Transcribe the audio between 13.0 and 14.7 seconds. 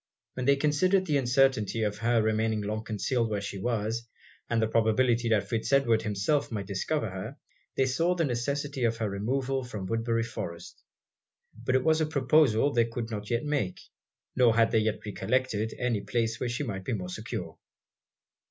not yet make nor